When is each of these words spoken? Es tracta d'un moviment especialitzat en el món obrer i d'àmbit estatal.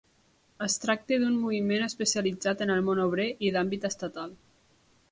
Es 0.67 0.77
tracta 0.85 1.19
d'un 1.23 1.35
moviment 1.43 1.85
especialitzat 1.89 2.65
en 2.67 2.75
el 2.79 2.83
món 2.89 3.05
obrer 3.07 3.31
i 3.51 3.57
d'àmbit 3.59 3.89
estatal. 3.93 4.37